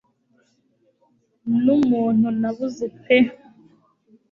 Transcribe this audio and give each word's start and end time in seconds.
Numuntu 1.63 2.27
nabuze 2.41 2.85
pe 3.03 3.17